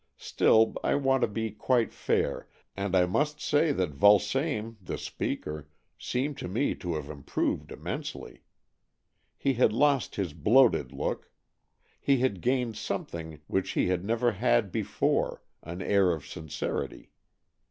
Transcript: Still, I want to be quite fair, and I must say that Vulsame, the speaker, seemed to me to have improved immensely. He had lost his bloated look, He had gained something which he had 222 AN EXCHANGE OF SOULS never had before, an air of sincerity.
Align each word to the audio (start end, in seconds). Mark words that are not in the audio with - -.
Still, 0.17 0.73
I 0.83 0.95
want 0.95 1.21
to 1.21 1.27
be 1.27 1.51
quite 1.51 1.93
fair, 1.93 2.47
and 2.75 2.95
I 2.95 3.05
must 3.05 3.39
say 3.39 3.71
that 3.73 3.93
Vulsame, 3.93 4.75
the 4.81 4.97
speaker, 4.97 5.67
seemed 5.95 6.39
to 6.39 6.47
me 6.47 6.73
to 6.73 6.95
have 6.95 7.07
improved 7.07 7.71
immensely. 7.71 8.41
He 9.37 9.53
had 9.53 9.71
lost 9.71 10.15
his 10.15 10.33
bloated 10.33 10.91
look, 10.91 11.29
He 11.99 12.17
had 12.17 12.41
gained 12.41 12.77
something 12.77 13.41
which 13.45 13.73
he 13.73 13.89
had 13.89 14.01
222 14.01 14.27
AN 14.27 14.33
EXCHANGE 14.33 14.81
OF 14.81 14.87
SOULS 14.87 15.01
never 15.03 15.11
had 15.11 15.39
before, 15.39 15.43
an 15.61 15.81
air 15.83 16.11
of 16.11 16.25
sincerity. 16.25 17.11